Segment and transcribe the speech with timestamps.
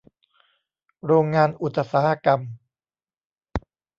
[1.05, 2.39] โรงงานอุตสาหกรรม